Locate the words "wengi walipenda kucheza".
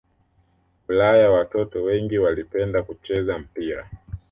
1.83-3.39